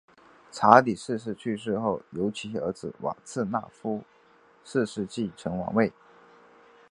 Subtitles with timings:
[0.51, 4.01] 查理四世去世后由其儿子瓦茨拉夫
[4.63, 5.93] 四世继承王位。